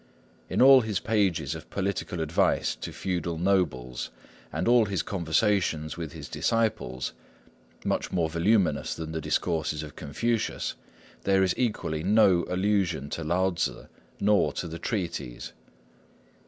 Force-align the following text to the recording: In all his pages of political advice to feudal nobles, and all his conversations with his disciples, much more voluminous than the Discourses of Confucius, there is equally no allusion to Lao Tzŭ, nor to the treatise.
In 0.49 0.63
all 0.63 0.81
his 0.81 0.99
pages 0.99 1.53
of 1.53 1.69
political 1.69 2.21
advice 2.21 2.75
to 2.75 2.91
feudal 2.91 3.37
nobles, 3.37 4.09
and 4.51 4.67
all 4.67 4.85
his 4.85 5.03
conversations 5.03 5.95
with 5.95 6.13
his 6.13 6.27
disciples, 6.27 7.13
much 7.85 8.11
more 8.11 8.27
voluminous 8.27 8.95
than 8.95 9.11
the 9.11 9.21
Discourses 9.21 9.83
of 9.83 9.95
Confucius, 9.95 10.73
there 11.21 11.43
is 11.43 11.53
equally 11.55 12.01
no 12.01 12.45
allusion 12.49 13.11
to 13.11 13.23
Lao 13.23 13.51
Tzŭ, 13.51 13.89
nor 14.19 14.51
to 14.53 14.67
the 14.67 14.79
treatise. 14.79 15.53